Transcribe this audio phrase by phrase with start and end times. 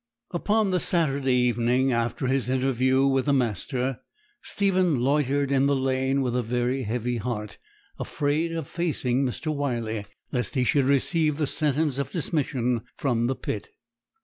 [0.31, 3.99] Upon the Saturday evening after his interview with the master,
[4.41, 7.59] Stephen loitered in the lane with a very heavy heart,
[7.99, 9.53] afraid of facing Mr.
[9.55, 13.69] Wyley, lest he should receive the sentence of dismission from the pit.